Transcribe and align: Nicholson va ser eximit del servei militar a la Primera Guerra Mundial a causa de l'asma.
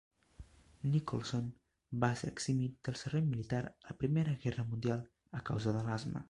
Nicholson 0.93 1.51
va 2.05 2.09
ser 2.21 2.31
eximit 2.31 2.79
del 2.89 2.97
servei 3.03 3.25
militar 3.27 3.61
a 3.69 3.91
la 3.91 3.97
Primera 4.05 4.35
Guerra 4.47 4.67
Mundial 4.73 5.05
a 5.43 5.45
causa 5.53 5.77
de 5.79 5.87
l'asma. 5.91 6.19